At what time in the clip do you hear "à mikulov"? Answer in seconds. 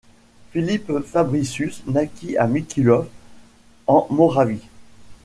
2.35-3.07